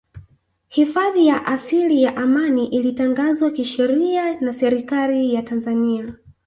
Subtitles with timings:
[0.67, 6.13] Hifadhi ya asili ya Amani ilitangazwa kisheria na Serikali ya Tanzania